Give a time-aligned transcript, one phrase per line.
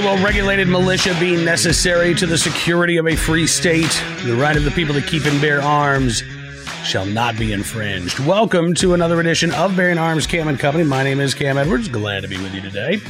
[0.00, 4.64] Well regulated militia being necessary to the security of a free state, the right of
[4.64, 6.24] the people to keep and bear arms
[6.84, 8.18] shall not be infringed.
[8.18, 10.84] Welcome to another edition of Bearing Arms Cam and Company.
[10.84, 11.86] My name is Cam Edwards.
[11.86, 13.02] Glad to be with you today.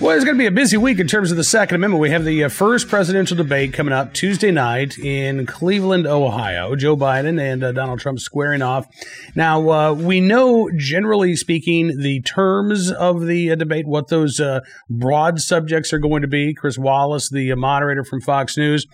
[0.00, 2.00] Well, it's going to be a busy week in terms of the Second Amendment.
[2.00, 6.76] We have the uh, first presidential debate coming up Tuesday night in Cleveland, Ohio.
[6.76, 8.86] Joe Biden and uh, Donald Trump squaring off.
[9.34, 14.60] Now, uh, we know, generally speaking, the terms of the uh, debate, what those uh,
[14.88, 16.54] broad subjects are going to be.
[16.54, 18.86] Chris Wallace, the uh, moderator from Fox News,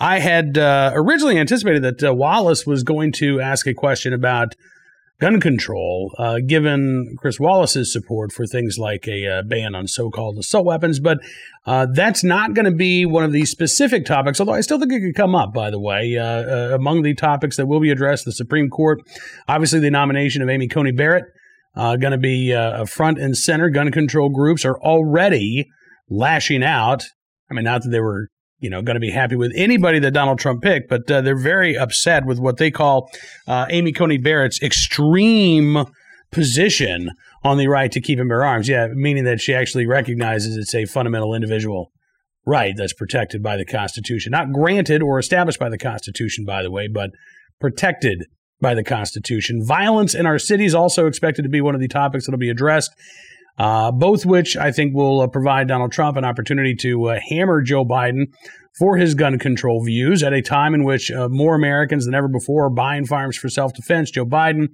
[0.00, 4.56] I had originally anticipated that Wallace was going to ask a question about
[5.20, 10.10] gun control, uh, given Chris Wallace's support for things like a uh, ban on so
[10.10, 11.00] called assault weapons.
[11.00, 11.18] But
[11.66, 14.92] uh, that's not going to be one of these specific topics, although I still think
[14.92, 16.16] it could come up, by the way.
[16.16, 19.00] Uh, uh, among the topics that will be addressed, the Supreme Court,
[19.48, 21.24] obviously the nomination of Amy Coney Barrett.
[21.74, 22.52] Uh, going to be
[22.86, 23.68] front and center.
[23.70, 25.68] Gun control groups are already
[26.08, 27.04] lashing out.
[27.50, 28.28] I mean, not that they were
[28.60, 31.38] you know, going to be happy with anybody that Donald Trump picked, but uh, they're
[31.38, 33.10] very upset with what they call
[33.46, 35.84] uh, Amy Coney Barrett's extreme
[36.30, 37.10] position
[37.44, 38.68] on the right to keep and bear arms.
[38.68, 41.92] Yeah, meaning that she actually recognizes it's a fundamental individual
[42.46, 46.70] right that's protected by the Constitution, not granted or established by the Constitution, by the
[46.70, 47.10] way, but
[47.60, 48.24] protected
[48.60, 49.64] by the Constitution.
[49.64, 52.50] Violence in our cities also expected to be one of the topics that will be
[52.50, 52.90] addressed
[53.58, 57.60] uh, both which I think will uh, provide Donald Trump an opportunity to uh, hammer
[57.60, 58.26] Joe Biden
[58.78, 62.28] for his gun control views at a time in which uh, more Americans than ever
[62.28, 64.12] before are buying firearms for self defense.
[64.12, 64.68] Joe Biden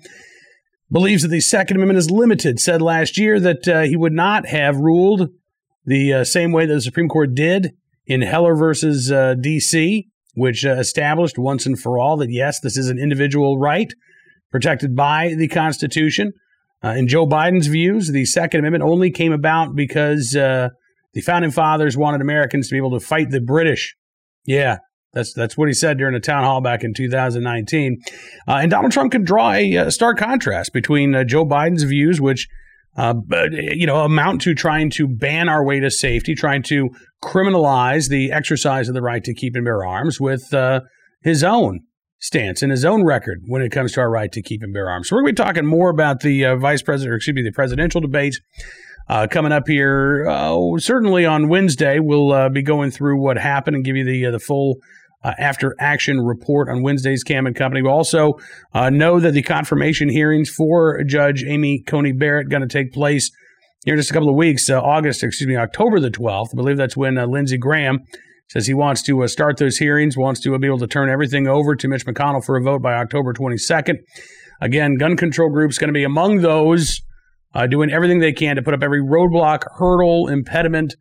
[0.92, 4.46] believes that the Second Amendment is limited, said last year that uh, he would not
[4.46, 5.30] have ruled
[5.86, 7.72] the uh, same way that the Supreme Court did
[8.06, 9.10] in Heller versus
[9.40, 13.92] D.C., which established once and for all that, yes, this is an individual right
[14.50, 16.32] protected by the Constitution.
[16.84, 20.68] Uh, in Joe Biden's views, the Second Amendment only came about because uh,
[21.14, 23.96] the founding fathers wanted Americans to be able to fight the British.
[24.44, 24.78] Yeah,
[25.14, 28.02] that's that's what he said during a town hall back in 2019.
[28.46, 32.20] Uh, and Donald Trump can draw a, a stark contrast between uh, Joe Biden's views,
[32.20, 32.48] which
[32.98, 33.14] uh,
[33.50, 36.90] you know amount to trying to ban our way to safety, trying to
[37.22, 40.80] criminalize the exercise of the right to keep and bear arms, with uh,
[41.22, 41.80] his own
[42.24, 44.88] stance and his own record when it comes to our right to keep and bear
[44.88, 45.08] arms.
[45.10, 47.42] So we're going to be talking more about the uh, vice president, or excuse me,
[47.42, 48.40] the presidential debates
[49.10, 50.26] uh, coming up here.
[50.26, 54.26] Uh, certainly on Wednesday, we'll uh, be going through what happened and give you the
[54.26, 54.76] uh, the full.
[55.22, 57.80] Uh, after action report on Wednesday's Cam and Company.
[57.80, 58.34] We also
[58.74, 63.30] know that the confirmation hearings for Judge Amy Coney Barrett going to take place
[63.86, 66.48] here in just a couple of weeks, August, excuse me, October the 12th.
[66.52, 68.00] I believe that's when Lindsey Graham
[68.48, 71.46] says he wants to uh, start those hearings, wants to be able to turn everything
[71.46, 73.96] over to Mitch McConnell for a vote by October 22nd.
[74.60, 77.00] Again, gun control groups going to be among those
[77.54, 80.94] uh, doing everything they can to put up every roadblock, hurdle, impediment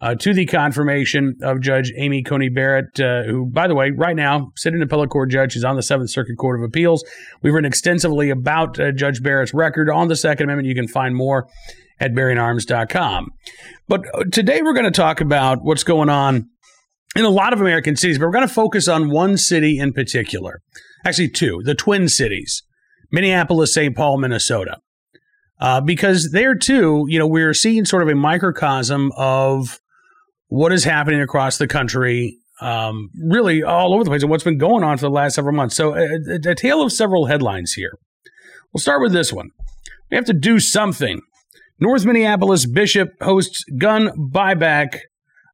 [0.00, 4.14] uh, to the confirmation of Judge Amy Coney Barrett, uh, who, by the way, right
[4.14, 7.02] now, sitting appellate court judge, she's on the Seventh Circuit Court of Appeals.
[7.42, 10.68] We've written extensively about uh, Judge Barrett's record on the Second Amendment.
[10.68, 11.48] You can find more
[11.98, 13.30] at bearingarms.com.
[13.88, 16.50] But uh, today we're going to talk about what's going on
[17.16, 19.92] in a lot of American cities, but we're going to focus on one city in
[19.92, 20.60] particular.
[21.04, 22.62] Actually, two the Twin Cities,
[23.10, 23.96] Minneapolis, St.
[23.96, 24.78] Paul, Minnesota.
[25.58, 29.80] Uh, because there too, you know, we're seeing sort of a microcosm of
[30.48, 34.58] what is happening across the country, um, really all over the place, and what's been
[34.58, 35.74] going on for the last several months.
[35.74, 37.98] So, a, a, a tale of several headlines here.
[38.72, 39.50] We'll start with this one.
[40.10, 41.22] We have to do something.
[41.80, 45.00] North Minneapolis bishop hosts gun buyback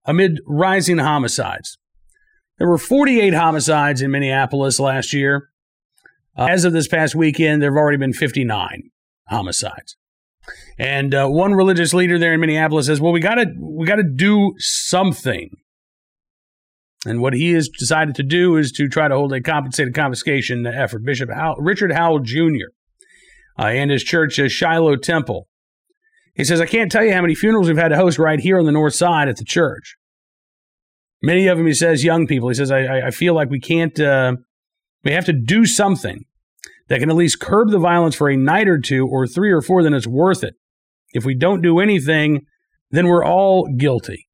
[0.04, 1.78] amid rising homicides.
[2.58, 5.48] There were 48 homicides in Minneapolis last year.
[6.36, 8.90] Uh, as of this past weekend, there have already been 59
[9.28, 9.96] homicides.
[10.78, 13.96] And uh, one religious leader there in Minneapolis says, "Well, we got to we got
[13.96, 15.50] to do something."
[17.04, 20.66] And what he has decided to do is to try to hold a compensated confiscation
[20.66, 21.04] effort.
[21.04, 22.70] Bishop Howell, Richard Howell Jr.
[23.58, 25.48] Uh, and his church, uh, Shiloh Temple,
[26.34, 28.58] he says, I can't tell you how many funerals we've had to host right here
[28.58, 29.96] on the north side at the church.
[31.22, 32.48] Many of them, he says, young people.
[32.48, 34.34] He says, I, I feel like we can't, uh,
[35.04, 36.24] we have to do something
[36.88, 39.62] that can at least curb the violence for a night or two or three or
[39.62, 40.54] four, then it's worth it.
[41.12, 42.46] If we don't do anything,
[42.90, 44.26] then we're all guilty.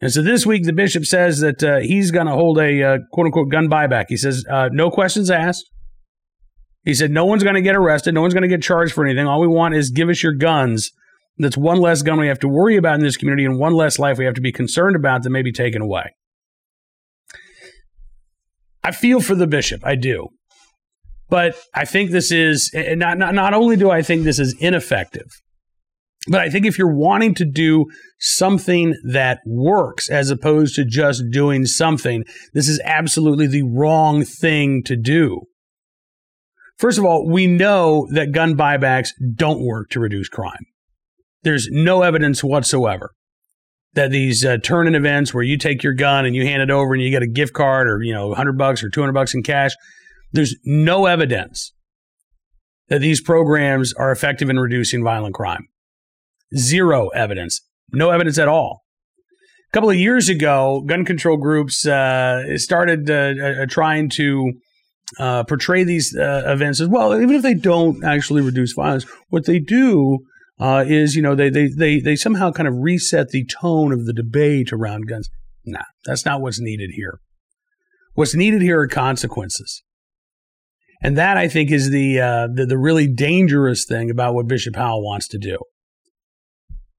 [0.00, 2.98] And so this week, the bishop says that uh, he's going to hold a uh,
[3.12, 4.06] quote unquote gun buyback.
[4.08, 5.70] He says, uh, no questions asked.
[6.84, 8.14] He said, no one's going to get arrested.
[8.14, 9.26] No one's going to get charged for anything.
[9.26, 10.90] All we want is give us your guns
[11.40, 13.98] that's one less gun we have to worry about in this community and one less
[13.98, 16.14] life we have to be concerned about that may be taken away.
[18.82, 20.28] I feel for the bishop, I do.
[21.28, 25.28] But I think this is not, not not only do I think this is ineffective,
[26.28, 27.86] But I think if you're wanting to do
[28.18, 34.82] something that works as opposed to just doing something, this is absolutely the wrong thing
[34.84, 35.42] to do.
[36.78, 40.66] First of all, we know that gun buybacks don't work to reduce crime.
[41.42, 43.12] There's no evidence whatsoever
[43.94, 46.94] that these uh, turn-in events where you take your gun and you hand it over
[46.94, 49.42] and you get a gift card or you know 100 bucks or 200 bucks in
[49.42, 49.72] cash
[50.32, 51.72] there's no evidence
[52.88, 55.68] that these programs are effective in reducing violent crime.
[56.56, 57.60] Zero evidence.
[57.92, 58.82] No evidence at all.
[59.68, 64.52] A couple of years ago gun control groups uh, started uh, uh trying to
[65.18, 69.44] uh, portray these uh, events as well even if they don't actually reduce violence what
[69.44, 70.18] they do
[70.60, 74.04] uh, is you know they, they they they somehow kind of reset the tone of
[74.04, 75.30] the debate around guns.
[75.64, 77.20] Nah, that's not what's needed here.
[78.14, 79.82] What's needed here are consequences,
[81.02, 84.76] and that I think is the uh, the, the really dangerous thing about what Bishop
[84.76, 85.58] Howell wants to do.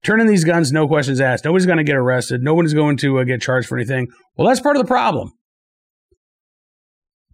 [0.02, 1.44] Turning these guns, no questions asked.
[1.44, 2.42] Nobody's going to get arrested.
[2.42, 4.08] Nobody's going to uh, get charged for anything.
[4.36, 5.30] Well, that's part of the problem.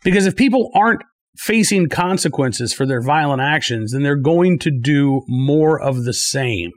[0.05, 1.01] Because if people aren't
[1.38, 6.73] facing consequences for their violent actions, then they're going to do more of the same.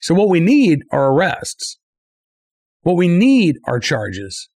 [0.00, 1.78] So, what we need are arrests.
[2.82, 4.48] What we need are charges.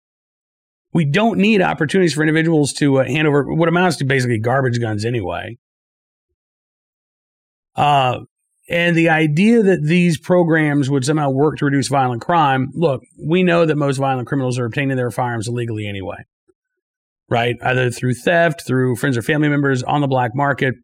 [0.93, 4.81] We don't need opportunities for individuals to uh, hand over what amounts to basically garbage
[4.81, 5.59] guns anyway.
[7.75, 8.21] Uh,
[8.69, 13.43] and the idea that these programs would somehow work to reduce violent crime look, we
[13.43, 16.25] know that most violent criminals are obtaining their firearms illegally anyway
[17.31, 17.57] right?
[17.63, 20.75] Either through theft, through friends or family members on the black market.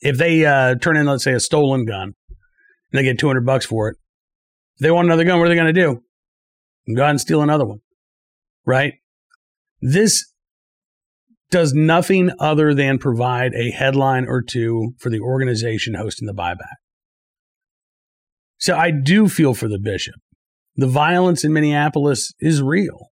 [0.00, 2.14] If they uh, turn in, let's say, a stolen gun,
[2.92, 3.96] and they get 200 bucks for it,
[4.76, 6.02] if they want another gun, what are they going to do?
[6.94, 7.80] Go out and steal another one,
[8.64, 8.94] right?
[9.82, 10.32] This
[11.50, 16.78] does nothing other than provide a headline or two for the organization hosting the buyback.
[18.56, 20.14] So I do feel for the bishop.
[20.76, 23.10] The violence in Minneapolis is real.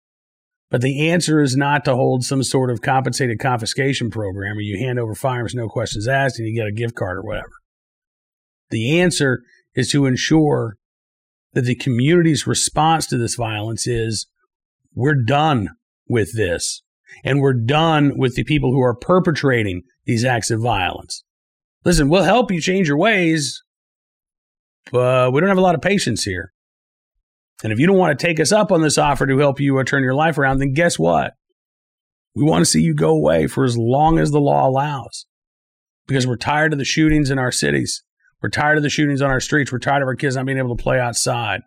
[0.73, 4.79] But the answer is not to hold some sort of compensated confiscation program where you
[4.79, 7.51] hand over firearms, no questions asked, and you get a gift card or whatever.
[8.71, 9.43] The answer
[9.75, 10.77] is to ensure
[11.53, 14.25] that the community's response to this violence is
[14.95, 15.69] we're done
[16.09, 16.81] with this.
[17.23, 21.23] And we're done with the people who are perpetrating these acts of violence.
[21.85, 23.61] Listen, we'll help you change your ways,
[24.91, 26.52] but we don't have a lot of patience here.
[27.61, 29.77] And if you don't want to take us up on this offer to help you
[29.77, 31.33] uh, turn your life around, then guess what?
[32.35, 35.25] We want to see you go away for as long as the law allows
[36.07, 38.03] because we're tired of the shootings in our cities.
[38.41, 39.71] We're tired of the shootings on our streets.
[39.71, 41.61] We're tired of our kids not being able to play outside.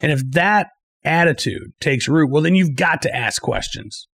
[0.00, 0.68] And if that
[1.04, 4.08] attitude takes root, well, then you've got to ask questions.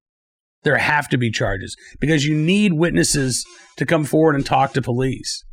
[0.63, 3.45] There have to be charges because you need witnesses
[3.79, 5.45] to come forward and talk to police.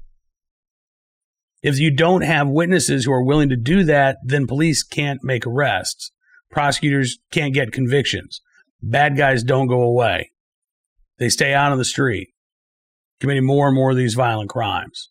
[1.64, 5.46] If you don't have witnesses who are willing to do that, then police can't make
[5.46, 6.12] arrests.
[6.52, 8.42] Prosecutors can't get convictions.
[8.82, 10.32] Bad guys don't go away.
[11.18, 12.30] They stay out on the street,
[13.20, 15.10] committing more and more of these violent crimes.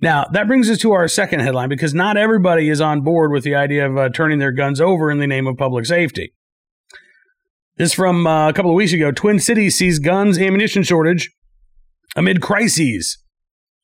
[0.00, 3.44] Now, that brings us to our second headline because not everybody is on board with
[3.44, 6.34] the idea of uh, turning their guns over in the name of public safety.
[7.76, 9.12] This from uh, a couple of weeks ago.
[9.12, 11.30] Twin Cities sees guns ammunition shortage
[12.16, 13.21] amid crises.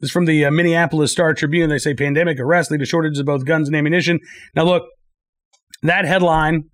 [0.01, 1.71] This is from the uh, Minneapolis Star Tribune.
[1.71, 4.21] They say pandemic arrest lead to shortages of both guns and ammunition.
[4.55, 4.85] Now, look,
[5.83, 6.65] that headline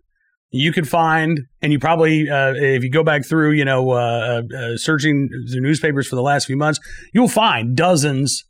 [0.56, 4.42] you could find, and you probably, uh, if you go back through, you know, uh,
[4.52, 6.78] uh, uh, searching the newspapers for the last few months,
[7.12, 8.44] you'll find dozens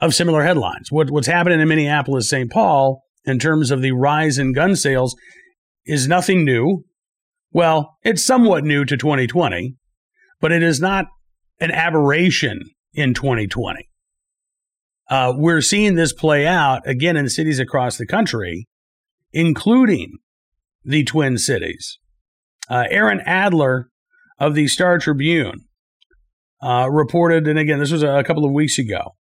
[0.00, 0.90] of similar headlines.
[0.90, 2.50] What, what's happening in Minneapolis, St.
[2.50, 5.14] Paul, in terms of the rise in gun sales,
[5.84, 6.84] is nothing new.
[7.52, 9.74] Well, it's somewhat new to 2020,
[10.40, 11.06] but it is not
[11.60, 12.62] an aberration
[12.94, 13.86] in 2020.
[15.08, 18.66] Uh, we're seeing this play out again in cities across the country,
[19.32, 20.18] including
[20.84, 21.98] the Twin Cities.
[22.68, 23.90] Uh, Erin Adler
[24.38, 25.66] of the Star Tribune
[26.62, 29.14] uh, reported, and again, this was a, couple of weeks ago,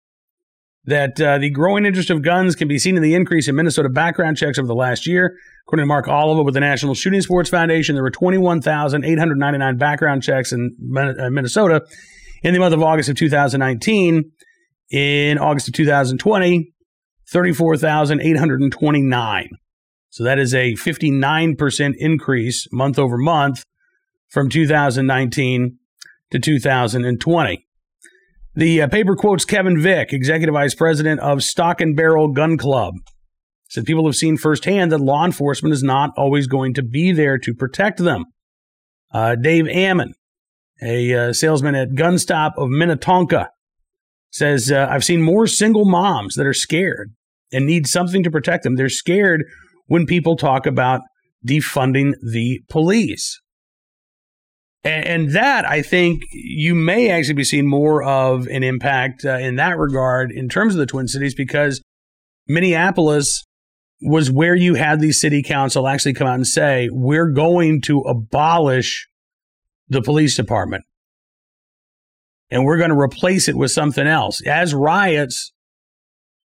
[0.85, 3.89] that uh, the growing interest of guns can be seen in the increase in Minnesota
[3.89, 5.37] background checks over the last year.
[5.67, 10.53] According to Mark Oliva with the National Shooting Sports Foundation, there were 21,899 background checks
[10.53, 11.83] in uh, Minnesota
[12.43, 14.31] in the month of August of 2019
[14.91, 16.73] in August of 2020,
[17.31, 19.49] 34,829.
[20.11, 23.65] So that is a 59% increase month over month
[24.29, 25.79] from 2019
[26.33, 27.67] to 2020.
[28.55, 32.95] The uh, paper quotes Kevin Vick, Executive Vice President of Stock and Barrel Gun Club.
[33.69, 37.39] Said people have seen firsthand that law enforcement is not always going to be there
[37.39, 38.25] to protect them.
[39.15, 40.15] Uh, Dave Ammon,
[40.83, 43.51] a uh, salesman at Gunstop of Minnetonka,
[44.31, 47.13] says, uh, I've seen more single moms that are scared
[47.53, 48.77] and need something to protect them.
[48.77, 49.45] They're scared
[49.87, 51.01] when people talk about
[51.47, 53.41] defunding the police.
[54.85, 59.39] And, and that, I think, you may actually be seeing more of an impact uh,
[59.39, 61.83] in that regard in terms of the Twin Cities because
[62.47, 63.45] Minneapolis
[64.03, 68.01] was where you had the city council actually come out and say, we're going to
[68.01, 69.07] abolish
[69.89, 70.85] the police department
[72.51, 74.45] and we're going to replace it with something else.
[74.47, 75.53] As riots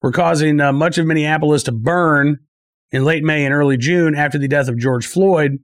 [0.02, 2.38] were causing uh, much of Minneapolis to burn
[2.92, 5.58] in late May and early June after the death of George Floyd,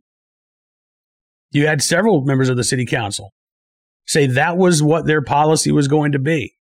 [1.51, 3.31] you had several members of the city council
[4.07, 6.53] say that was what their policy was going to be.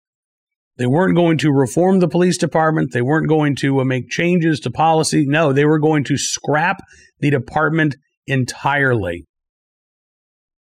[0.76, 2.92] They weren't going to reform the police department.
[2.92, 5.26] They weren't going to uh, make changes to policy.
[5.26, 6.80] No, they were going to scrap
[7.20, 9.26] the department entirely.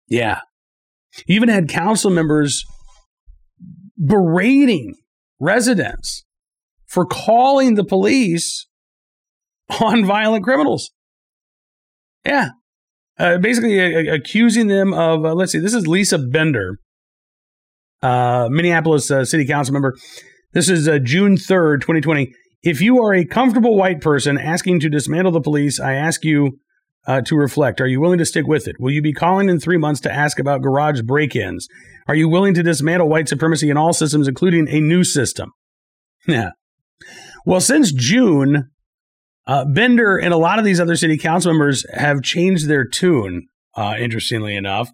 [0.08, 0.40] Yeah.
[1.26, 2.64] You even had council members
[3.98, 4.94] berating
[5.38, 6.24] residents
[6.86, 8.66] for calling the police
[9.80, 10.90] on violent criminals.
[12.24, 12.50] Yeah.
[13.18, 16.78] Uh, basically, uh, accusing them of, uh, let's see, this is Lisa Bender,
[18.02, 19.94] uh, Minneapolis uh, City Council member.
[20.52, 22.32] This is uh, June 3rd, 2020.
[22.62, 26.58] If you are a comfortable white person asking to dismantle the police, I ask you
[27.06, 27.80] uh, to reflect.
[27.80, 28.76] Are you willing to stick with it?
[28.78, 31.68] Will you be calling in three months to ask about garage break ins?
[32.08, 35.52] Are you willing to dismantle white supremacy in all systems, including a new system?
[36.28, 36.50] Yeah.
[37.44, 38.70] Well, since June,
[39.46, 43.46] uh, Bender and a lot of these other city council members have changed their tune,
[43.76, 44.90] uh, interestingly enough.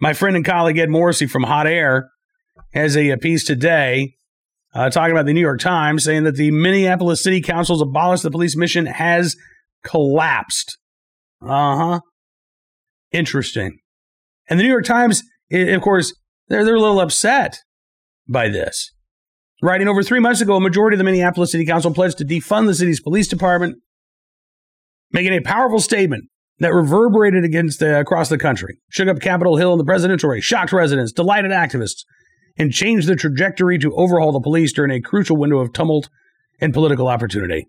[0.00, 2.10] My friend and colleague Ed Morrissey from Hot Air
[2.72, 4.16] has a, a piece today
[4.74, 8.30] uh, talking about the New York Times saying that the Minneapolis City Council's abolish the
[8.32, 9.36] police mission has
[9.84, 10.78] collapsed.
[11.44, 12.00] Uh huh.
[13.10, 13.78] Interesting.
[14.48, 16.14] And the New York Times, of course,
[16.48, 17.58] they're, they're a little upset
[18.28, 18.92] by this.
[19.62, 22.66] Writing over three months ago, a majority of the Minneapolis City Council pledged to defund
[22.66, 23.76] the city's police department,
[25.12, 26.24] making a powerful statement
[26.58, 30.44] that reverberated against the, across the country, shook up Capitol Hill in the presidential race,
[30.44, 32.04] shocked residents, delighted activists,
[32.58, 36.08] and changed the trajectory to overhaul the police during a crucial window of tumult
[36.60, 37.66] and political opportunity.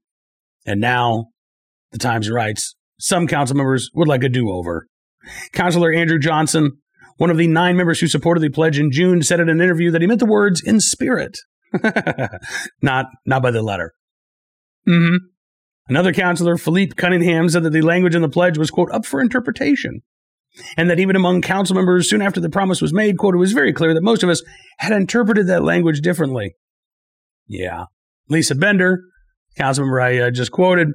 [0.65, 1.27] And now,
[1.91, 4.87] the Times writes, some council members would like a do over.
[5.53, 6.77] Councilor Andrew Johnson,
[7.17, 9.91] one of the nine members who supported the pledge in June, said in an interview
[9.91, 11.37] that he meant the words in spirit,
[12.81, 13.93] not, not by the letter.
[14.87, 15.25] Mm-hmm.
[15.89, 19.19] Another councillor, Phillipe Cunningham, said that the language in the pledge was, quote, up for
[19.19, 20.01] interpretation.
[20.77, 23.53] And that even among council members, soon after the promise was made, quote, it was
[23.53, 24.43] very clear that most of us
[24.77, 26.55] had interpreted that language differently.
[27.47, 27.85] Yeah.
[28.29, 29.01] Lisa Bender,
[29.57, 30.89] council member I uh, just quoted,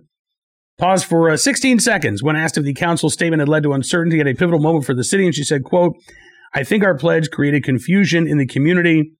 [0.79, 4.21] paused for uh, 16 seconds when asked if the council statement had led to uncertainty
[4.21, 5.95] at a pivotal moment for the city, and she said, quote,
[6.55, 9.13] I think our pledge created confusion in the community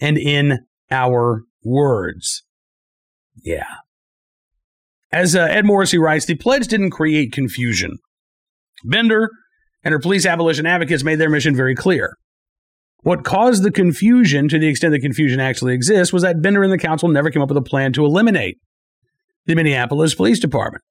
[0.00, 0.60] and in
[0.90, 2.42] our words.
[3.42, 3.74] Yeah.
[5.12, 7.98] As uh, Ed Morrissey writes, the pledge didn't create confusion.
[8.84, 9.30] Bender
[9.82, 12.16] and her police abolition advocates made their mission very clear.
[13.02, 16.72] What caused the confusion, to the extent that confusion actually exists, was that Bender and
[16.72, 18.56] the council never came up with a plan to eliminate
[19.46, 20.82] the Minneapolis Police Department.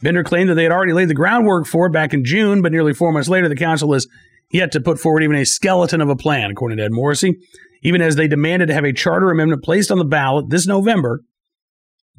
[0.00, 2.70] Bender claimed that they had already laid the groundwork for it back in June, but
[2.70, 4.06] nearly four months later, the council has
[4.50, 7.34] yet to put forward even a skeleton of a plan, according to Ed Morrissey,
[7.82, 11.20] even as they demanded to have a charter amendment placed on the ballot this November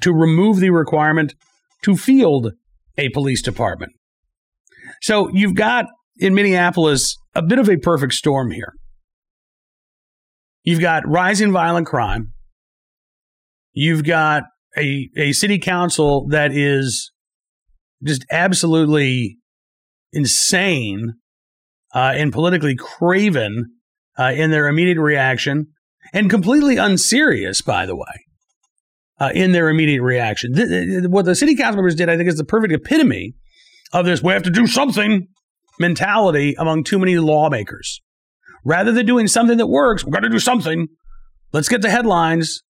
[0.02, 1.36] to remove the requirement
[1.84, 2.52] to field
[2.98, 3.94] a police department.
[5.02, 5.86] So you've got
[6.18, 8.74] in Minneapolis a bit of a perfect storm here.
[10.64, 12.34] You've got rising violent crime.
[13.72, 14.44] You've got
[14.78, 17.12] a, a city council that is
[18.04, 19.38] just absolutely
[20.14, 21.14] insane
[21.94, 23.66] uh, and politically craven
[24.18, 25.68] uh, in their immediate reaction
[26.14, 28.26] and completely unserious, by the way,
[29.20, 30.54] uh, in their immediate reaction.
[30.54, 33.34] Th- th- what the city council members did, I think, is the perfect epitome
[33.94, 35.28] of this we have to do something
[35.80, 38.02] mentality among too many lawmakers.
[38.66, 40.88] Rather than doing something that works, we've got to do something.
[41.54, 42.62] Let's get the headlines.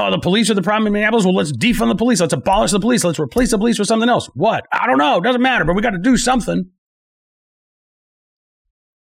[0.00, 1.24] Oh, the police are the problem in Minneapolis.
[1.24, 2.20] Well, let's defund the police.
[2.20, 3.02] Let's abolish the police.
[3.02, 4.30] Let's replace the police with something else.
[4.34, 4.64] What?
[4.72, 5.18] I don't know.
[5.18, 6.70] It doesn't matter, but we got to do something.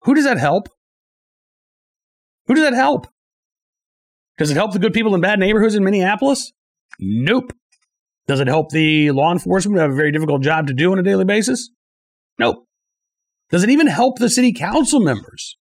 [0.04, 0.70] Who does that help?
[2.46, 3.08] Who does that help?
[4.38, 6.52] Does it help the good people in bad neighborhoods in Minneapolis?
[7.00, 7.54] Nope.
[8.28, 11.04] Does it help the law enforcement have a very difficult job to do on a
[11.04, 11.72] daily basis?
[12.38, 12.68] Nope.
[13.50, 15.58] Does it even help the city council members?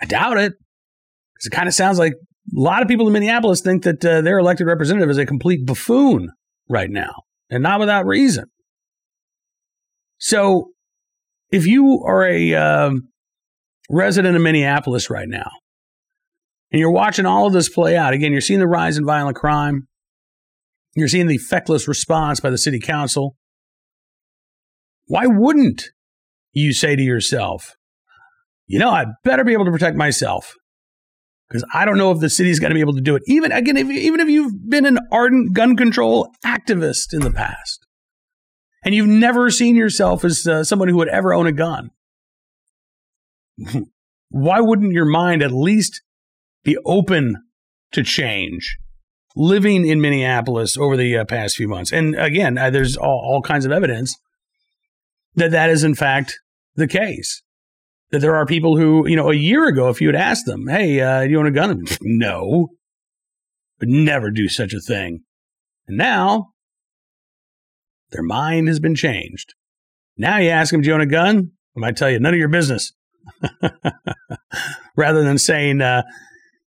[0.00, 0.52] I doubt it.
[1.34, 2.12] Because it kind of sounds like
[2.54, 5.64] a lot of people in Minneapolis think that uh, their elected representative is a complete
[5.64, 6.30] buffoon
[6.68, 8.44] right now, and not without reason.
[10.18, 10.70] So,
[11.50, 13.08] if you are a um,
[13.90, 15.50] resident of Minneapolis right now,
[16.70, 18.14] And you're watching all of this play out.
[18.14, 19.88] Again, you're seeing the rise in violent crime.
[20.94, 23.36] You're seeing the feckless response by the city council.
[25.06, 25.84] Why wouldn't
[26.52, 27.76] you say to yourself,
[28.66, 30.54] you know, I better be able to protect myself
[31.52, 33.22] because I don't know if the city's going to be able to do it.
[33.26, 37.86] Even again, if, even if you've been an ardent gun control activist in the past,
[38.82, 41.90] and you've never seen yourself as uh, someone who would ever own a gun,
[44.30, 46.00] why wouldn't your mind at least
[46.64, 47.36] be open
[47.92, 48.78] to change?
[49.36, 53.42] Living in Minneapolis over the uh, past few months, and again, uh, there's all, all
[53.42, 54.14] kinds of evidence
[55.34, 56.38] that that is in fact
[56.74, 57.42] the case
[58.12, 60.68] that there are people who, you know, a year ago, if you had asked them,
[60.68, 61.84] hey, uh, do you own a gun?
[62.02, 62.68] No,
[63.80, 65.24] would never do such a thing.
[65.88, 66.50] And now
[68.10, 69.54] their mind has been changed.
[70.16, 71.52] Now you ask them, do you own a gun?
[71.74, 72.92] I might tell you, none of your business.
[74.96, 76.02] Rather than saying, uh,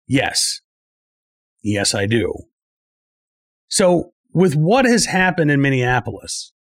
[0.08, 0.62] yes,
[1.64, 2.34] yes, I do.
[3.68, 6.54] So, with what has happened in Minneapolis,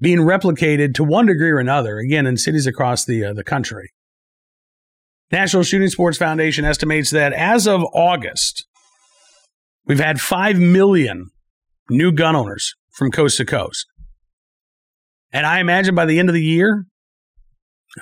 [0.00, 3.92] being replicated to one degree or another, again, in cities across the, uh, the country.
[5.30, 8.66] National Shooting Sports Foundation estimates that as of August,
[9.86, 11.30] we've had 5 million
[11.90, 13.86] new gun owners from coast to coast.
[15.32, 16.86] And I imagine by the end of the year,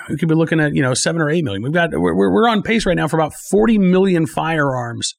[0.09, 1.63] we could be looking at, you know, 7 or 8 million.
[1.63, 5.15] We've got we're we're on pace right now for about 40 million firearms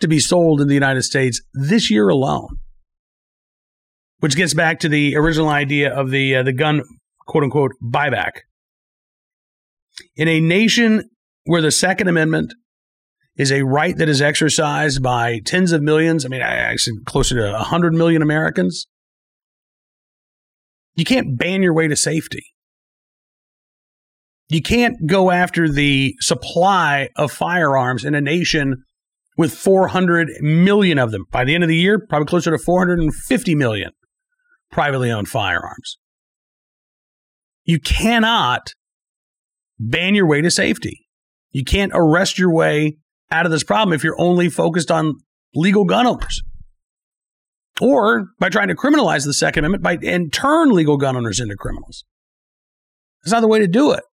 [0.00, 2.56] to be sold in the United States this year alone
[4.20, 6.82] which gets back to the original idea of the uh, the gun
[7.26, 8.42] quote unquote buyback.
[10.16, 11.10] In a nation
[11.44, 12.54] where the Second Amendment
[13.36, 17.52] is a right that is exercised by tens of millions, I mean, actually closer to
[17.52, 18.86] 100 million Americans,
[20.94, 22.44] you can't ban your way to safety.
[24.48, 28.82] You can't go after the supply of firearms in a nation
[29.38, 31.24] with 400 million of them.
[31.30, 33.92] By the end of the year, probably closer to 450 million
[34.70, 35.98] privately owned firearms.
[37.64, 38.74] You cannot
[39.78, 41.06] ban your way to safety.
[41.50, 42.96] You can't arrest your way
[43.30, 45.14] out of this problem if you're only focused on
[45.54, 46.42] legal gun owners.
[47.80, 51.56] Or by trying to criminalize the Second Amendment by and turn legal gun owners into
[51.56, 52.04] criminals.
[53.22, 54.04] That's not the way to do it.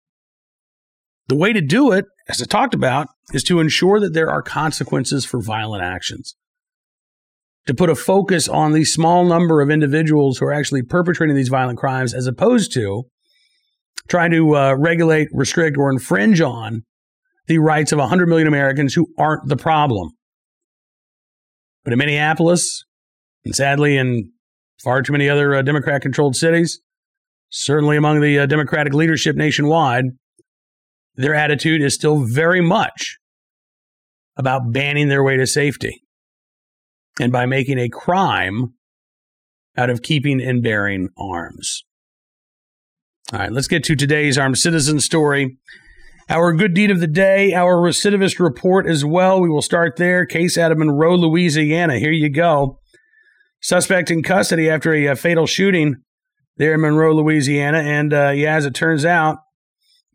[1.29, 4.43] The way to do it, as I talked about, is to ensure that there are
[4.43, 6.37] consequences for violent actions
[7.67, 11.49] to put a focus on the small number of individuals who are actually perpetrating these
[11.49, 13.05] violent crimes as opposed to
[14.09, 16.85] trying to uh, regulate, restrict, or infringe on
[17.49, 20.11] the rights of 100 million Americans who aren't the problem.
[21.85, 22.85] But in Minneapolis,
[23.45, 24.31] and sadly in
[24.83, 26.81] far too many other uh, Democrat controlled cities,
[27.51, 30.05] certainly among the uh, Democratic leadership nationwide,
[31.17, 33.17] their attitude is still very much
[34.37, 36.03] about banning their way to safety
[37.21, 38.75] and by making a crime
[39.77, 41.85] out of keeping and bearing arms.
[43.33, 45.59] All right, let's get to today's armed citizen story.
[46.29, 49.41] Our good deed of the day, our recidivist report as well.
[49.41, 50.27] We will start there.
[50.27, 51.99] Case out of Monroe, Louisiana.
[51.99, 52.81] Here you go.
[53.61, 55.97] Suspect in custody after a, a uh, fatal shooting
[56.57, 57.79] there in Monroe, Louisiana.
[57.79, 59.39] And uh, yeah, as it turns out,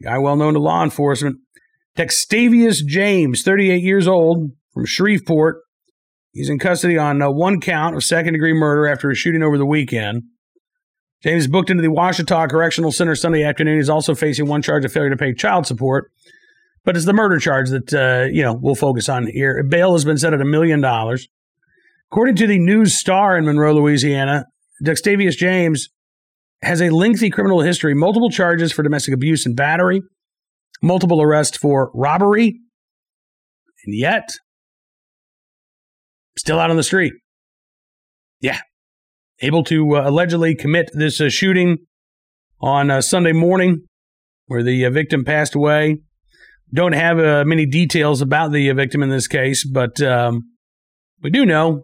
[0.04, 1.38] guy well known to law enforcement,
[1.98, 5.62] Dextavius James, 38 years old, from Shreveport,
[6.34, 9.58] He's in custody on uh, one count of second degree murder after a shooting over
[9.58, 10.24] the weekend.
[11.24, 13.78] James booked into the Ouachita Correctional Center Sunday afternoon.
[13.78, 16.12] He's also facing one charge of failure to pay child support,
[16.84, 19.64] but it's the murder charge that uh, you know we'll focus on here.
[19.64, 21.28] Bail has been set at a million dollars.
[22.12, 24.46] According to the News Star in Monroe, Louisiana,
[24.84, 25.90] Dextavius James
[26.64, 30.02] has a lengthy criminal history, multiple charges for domestic abuse and battery,
[30.82, 32.60] multiple arrests for robbery,
[33.86, 34.30] and yet
[36.38, 37.14] still out on the street.
[38.40, 38.60] Yeah.
[39.42, 41.78] Able to uh, allegedly commit this uh, shooting
[42.60, 43.86] on uh, Sunday morning
[44.46, 45.98] where the uh, victim passed away.
[46.74, 50.52] Don't have uh, many details about the uh, victim in this case, but um,
[51.22, 51.84] we do know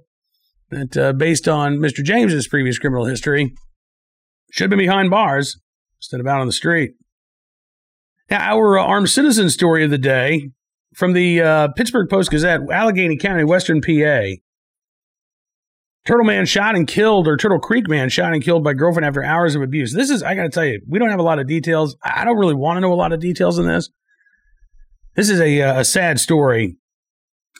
[0.69, 2.03] that based on Mr.
[2.03, 3.53] James's previous criminal history,
[4.51, 5.57] should have been behind bars
[5.99, 6.91] instead of out on the street.
[8.29, 10.51] Now, our armed citizen story of the day
[10.97, 14.21] from the uh, Pittsburgh Post Gazette, Allegheny County, Western PA.
[16.05, 19.23] Turtle Man shot and killed, or Turtle Creek Man shot and killed by girlfriend after
[19.23, 19.93] hours of abuse.
[19.93, 21.95] This is, I got to tell you, we don't have a lot of details.
[22.03, 23.91] I don't really want to know a lot of details in this.
[25.15, 26.77] This is a, uh, a sad story,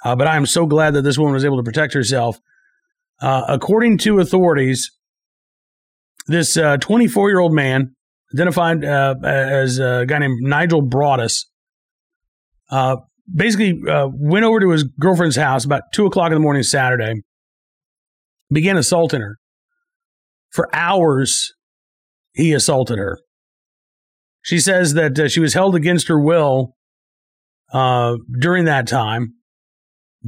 [0.04, 2.40] uh, but I am so glad that this woman was able to protect herself.
[3.22, 4.92] Uh, according to authorities,
[6.26, 7.96] this 24 uh, year old man,
[8.34, 11.46] identified uh, as a guy named Nigel Broaddus,
[12.72, 12.98] uh,
[13.34, 17.22] basically uh, went over to his girlfriend's house about two o'clock in the morning Saturday,
[18.52, 19.38] began assaulting her.
[20.50, 21.54] For hours,
[22.34, 23.20] he assaulted her.
[24.42, 26.76] She says that uh, she was held against her will
[27.74, 29.34] uh, during that time.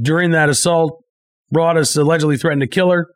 [0.00, 1.02] During that assault,
[1.54, 3.08] Broaddus allegedly threatened to kill her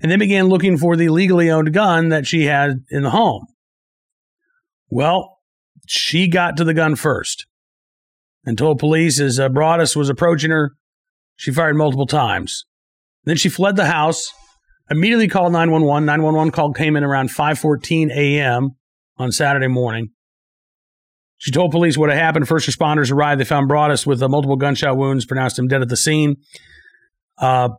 [0.00, 3.46] and then began looking for the legally owned gun that she had in the home.
[4.88, 5.38] Well,
[5.86, 7.46] she got to the gun first
[8.46, 10.72] and told police as uh, Broaddus was approaching her,
[11.34, 12.64] she fired multiple times.
[13.24, 14.32] Then she fled the house,
[14.88, 16.06] immediately called 911.
[16.06, 18.76] 911 call came in around 5:14 a.m
[19.18, 20.10] on Saturday morning.
[21.38, 22.48] She told police what had happened.
[22.48, 23.40] First responders arrived.
[23.40, 26.36] They found Broaddus with uh, multiple gunshot wounds, pronounced him dead at the scene.
[27.38, 27.70] Uh,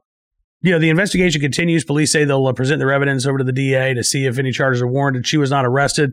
[0.61, 1.83] you know, the investigation continues.
[1.83, 4.51] Police say they'll uh, present their evidence over to the DA to see if any
[4.51, 5.25] charges are warranted.
[5.25, 6.11] She was not arrested.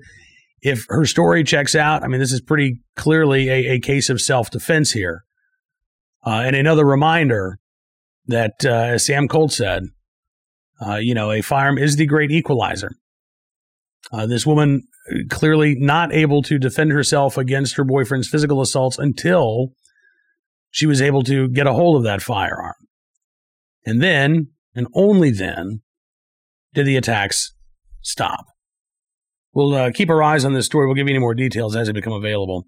[0.65, 4.21] If her story checks out, I mean, this is pretty clearly a, a case of
[4.21, 5.25] self defense here.
[6.27, 7.59] Uh, and another reminder
[8.27, 9.83] that, uh, as Sam Colt said,
[10.85, 12.91] uh, you know, a firearm is the great equalizer.
[14.11, 14.83] Uh, this woman
[15.29, 19.69] clearly not able to defend herself against her boyfriend's physical assaults until
[20.71, 22.75] she was able to get a hold of that firearm.
[23.85, 25.83] And then, and only then,
[26.73, 27.55] did the attacks
[28.01, 28.47] stop.
[29.55, 30.87] We'll uh, keep our eyes on this story.
[30.87, 32.67] We'll give you any more details as they become available.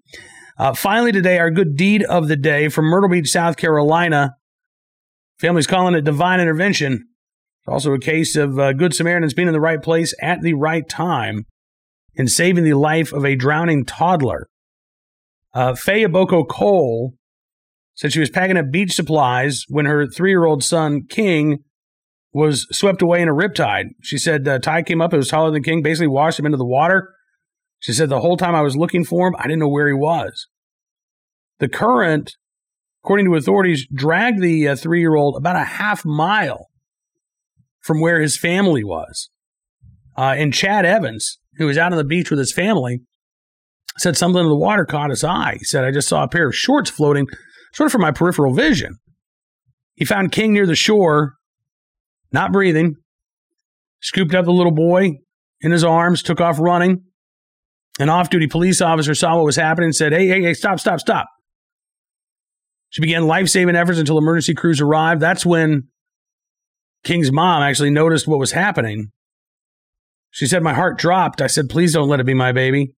[0.57, 4.35] Uh, finally, today, our good deed of the day from Myrtle Beach, South Carolina.
[5.39, 6.93] Families calling it divine intervention.
[7.61, 10.53] It's also a case of uh, Good Samaritans being in the right place at the
[10.53, 11.45] right time
[12.15, 14.47] in saving the life of a drowning toddler.
[15.53, 17.13] Uh, Faye Aboko Cole
[17.93, 21.59] said she was packing up beach supplies when her three year old son, King,
[22.37, 23.85] was swept away in a riptide.
[24.01, 26.57] She said uh, tide came up, it was taller than King, basically washed him into
[26.57, 27.09] the water.
[27.79, 29.93] She said the whole time I was looking for him, I didn't know where he
[29.93, 30.47] was.
[31.59, 32.35] The current,
[33.03, 36.67] according to authorities, dragged the uh, three year old about a half mile
[37.81, 39.29] from where his family was.
[40.15, 43.01] Uh, and Chad Evans, who was out on the beach with his family,
[43.97, 45.55] said something in the water caught his eye.
[45.57, 47.25] He said, I just saw a pair of shorts floating
[47.73, 48.97] sort of from my peripheral vision.
[49.95, 51.36] He found King near the shore,
[52.31, 52.95] not breathing,
[54.01, 55.19] scooped up the little boy
[55.61, 57.03] in his arms, took off running.
[57.99, 60.79] An off duty police officer saw what was happening and said, Hey, hey, hey, stop,
[60.79, 61.27] stop, stop.
[62.89, 65.19] She began life saving efforts until emergency crews arrived.
[65.19, 65.87] That's when
[67.03, 69.11] King's mom actually noticed what was happening
[70.37, 71.41] she said, My heart dropped.
[71.41, 72.93] I said, Please don't let it be my baby.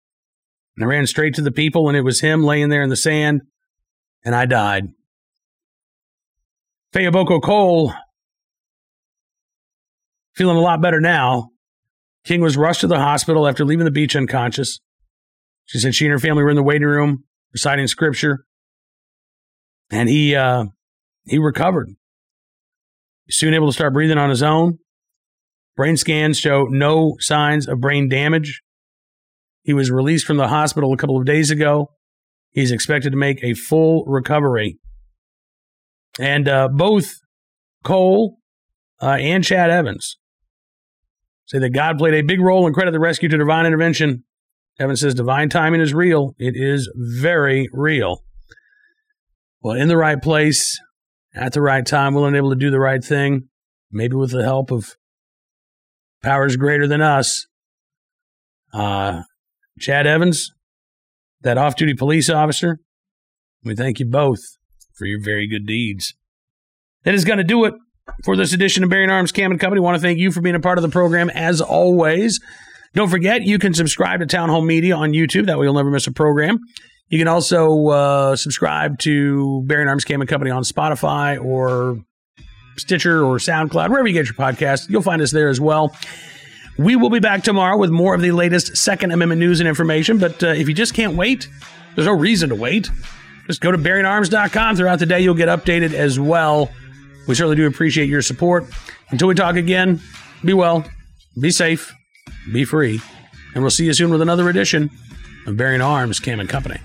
[0.75, 2.95] And I ran straight to the people, and it was him laying there in the
[2.95, 3.41] sand,
[4.25, 4.87] and I died.
[6.93, 7.93] Faye Aboko Cole,
[10.37, 11.49] feeling a lot better now.
[12.23, 14.79] King was rushed to the hospital after leaving the beach unconscious.
[15.65, 18.45] She said she and her family were in the waiting room reciting scripture,
[19.89, 20.65] and he uh,
[21.25, 21.89] he recovered.
[23.29, 24.77] Soon able to start breathing on his own.
[25.75, 28.61] Brain scans show no signs of brain damage.
[29.63, 31.91] He was released from the hospital a couple of days ago.
[32.51, 34.79] He's expected to make a full recovery.
[36.19, 37.15] And uh, both
[37.83, 38.37] Cole
[39.01, 40.17] uh, and Chad Evans
[41.47, 44.23] say that God played a big role and credit the rescue to divine intervention.
[44.79, 46.35] Evans says divine timing is real.
[46.37, 48.23] It is very real.
[49.61, 50.79] Well, in the right place,
[51.33, 53.49] at the right time, willing and able to do the right thing,
[53.91, 54.95] maybe with the help of
[56.21, 57.47] powers greater than us.
[58.73, 59.23] Uh,
[59.79, 60.51] Chad Evans,
[61.41, 62.79] that off duty police officer,
[63.63, 64.39] we thank you both
[64.93, 66.13] for your very good deeds.
[67.03, 67.73] That is going to do it
[68.23, 69.79] for this edition of Bearing Arms Cam and Company.
[69.79, 72.39] I want to thank you for being a part of the program as always.
[72.93, 75.45] Don't forget, you can subscribe to Townhall Media on YouTube.
[75.45, 76.59] That way you'll never miss a program.
[77.09, 81.97] You can also uh, subscribe to Bearing Arms Cam and Company on Spotify or
[82.77, 84.89] Stitcher or SoundCloud, wherever you get your podcast.
[84.89, 85.95] You'll find us there as well.
[86.77, 90.19] We will be back tomorrow with more of the latest Second Amendment news and information.
[90.19, 91.47] But uh, if you just can't wait,
[91.95, 92.89] there's no reason to wait.
[93.47, 94.75] Just go to bearingarms.com.
[94.75, 96.69] Throughout the day, you'll get updated as well.
[97.27, 98.65] We certainly do appreciate your support.
[99.09, 100.01] Until we talk again,
[100.43, 100.85] be well,
[101.39, 101.93] be safe,
[102.51, 103.01] be free,
[103.53, 104.89] and we'll see you soon with another edition
[105.45, 106.79] of Bearing Arms Cam and Company.